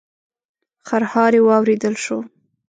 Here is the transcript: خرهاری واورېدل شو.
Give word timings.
خرهاری 0.87 1.39
واورېدل 1.47 1.93
شو. 2.03 2.17